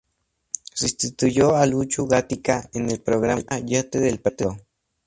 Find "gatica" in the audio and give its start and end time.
2.07-2.67